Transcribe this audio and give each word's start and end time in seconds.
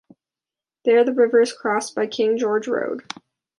There 0.83 1.03
the 1.03 1.13
river 1.13 1.41
is 1.41 1.53
crossed 1.53 1.93
by 1.93 2.07
King 2.07 2.35
George 2.35 2.67
Road. 2.67 3.03